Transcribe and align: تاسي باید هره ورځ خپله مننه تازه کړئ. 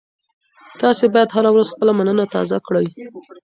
تاسي 0.81 1.05
باید 1.13 1.29
هره 1.35 1.49
ورځ 1.53 1.67
خپله 1.73 1.91
مننه 1.99 2.25
تازه 2.35 2.57
کړئ. 2.67 2.87